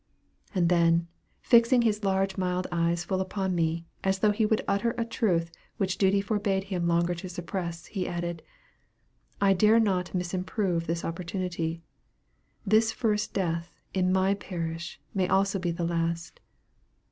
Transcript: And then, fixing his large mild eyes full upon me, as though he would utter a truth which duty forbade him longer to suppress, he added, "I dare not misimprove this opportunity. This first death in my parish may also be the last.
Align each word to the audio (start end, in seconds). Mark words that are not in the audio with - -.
And 0.55 0.67
then, 0.67 1.07
fixing 1.43 1.83
his 1.83 2.03
large 2.03 2.35
mild 2.35 2.65
eyes 2.71 3.03
full 3.03 3.21
upon 3.21 3.53
me, 3.53 3.85
as 4.03 4.17
though 4.17 4.31
he 4.31 4.47
would 4.47 4.63
utter 4.67 4.95
a 4.97 5.05
truth 5.05 5.51
which 5.77 5.99
duty 5.99 6.21
forbade 6.21 6.63
him 6.73 6.87
longer 6.87 7.13
to 7.13 7.29
suppress, 7.29 7.85
he 7.85 8.07
added, 8.07 8.41
"I 9.39 9.53
dare 9.53 9.79
not 9.79 10.15
misimprove 10.15 10.87
this 10.87 11.05
opportunity. 11.05 11.83
This 12.65 12.91
first 12.91 13.31
death 13.35 13.69
in 13.93 14.11
my 14.11 14.33
parish 14.33 14.99
may 15.13 15.27
also 15.27 15.59
be 15.59 15.69
the 15.69 15.85
last. 15.85 16.39